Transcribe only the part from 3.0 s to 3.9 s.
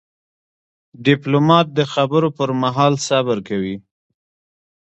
صبر کوي.